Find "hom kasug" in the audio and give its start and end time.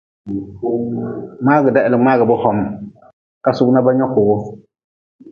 2.43-3.69